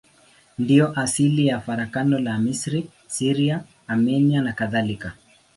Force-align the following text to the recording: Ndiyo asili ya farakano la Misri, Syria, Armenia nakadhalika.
Ndiyo 0.59 0.99
asili 0.99 1.47
ya 1.47 1.61
farakano 1.61 2.19
la 2.19 2.39
Misri, 2.39 2.89
Syria, 3.07 3.63
Armenia 3.87 4.41
nakadhalika. 4.41 5.13